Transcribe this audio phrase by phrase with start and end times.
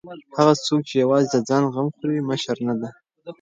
[0.37, 2.89] هغه څوک چې یوازې د ځان غم خوري مشر نه دی.